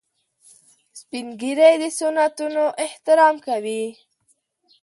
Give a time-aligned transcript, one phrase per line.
[0.99, 3.83] سپین ږیری د سنتونو احترام کوي